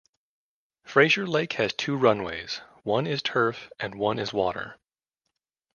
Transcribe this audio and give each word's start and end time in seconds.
Frazier 0.83 1.27
Lake 1.27 1.53
has 1.53 1.73
two 1.73 1.95
runways, 1.95 2.61
one 2.81 3.05
is 3.05 3.21
turf 3.21 3.69
and 3.79 3.93
one 3.93 4.17
is 4.17 4.33
water. 4.33 4.79